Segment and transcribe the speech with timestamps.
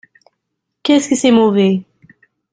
[0.81, 1.83] Qu’est-ce que c’est mauvais!